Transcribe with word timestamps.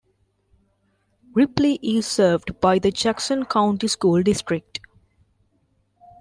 Ripley 1.35 1.75
is 1.83 2.07
served 2.07 2.59
by 2.59 2.79
the 2.79 2.89
Jackson 2.91 3.45
County 3.45 3.87
School 3.87 4.23
District. 4.23 4.79